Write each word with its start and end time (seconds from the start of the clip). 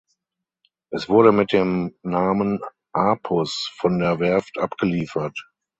Es 0.89 1.09
wurde 1.09 1.31
mit 1.31 1.51
dem 1.53 1.95
Namen 2.01 2.59
"Apus" 2.91 3.71
von 3.77 3.99
der 3.99 4.17
Werft 4.19 4.57
abgeliefert. 4.57 5.39